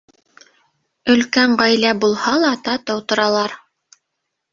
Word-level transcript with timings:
Өлкән 1.13 1.53
ғаилә 1.59 1.91
булһа 2.05 2.33
ла, 2.45 2.49
татыу 2.69 3.05
торалар. 3.13 3.55